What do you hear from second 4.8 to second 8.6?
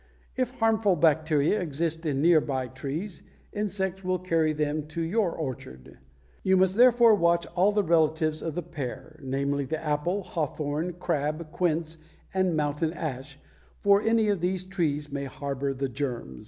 to your orchard. You must therefore watch all the relatives of